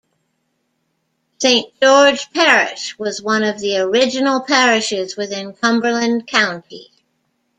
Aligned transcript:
Saint 1.37 1.79
George 1.79 2.31
Parish 2.31 2.97
was 2.97 3.21
one 3.21 3.43
of 3.43 3.59
the 3.59 3.77
original 3.77 4.39
parishes 4.41 5.15
within 5.15 5.53
Cumberland 5.53 6.25
County. 6.25 6.89